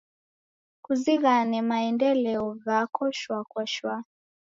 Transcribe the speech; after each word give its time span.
Kuzighane 0.85 1.59
maendeleo 1.69 2.43
ghako 2.65 3.03
shwaa 3.19 3.43
kwa 3.51 3.63
shwaa. 3.73 4.03